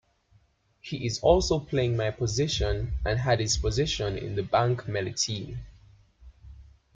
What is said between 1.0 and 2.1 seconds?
is also playing my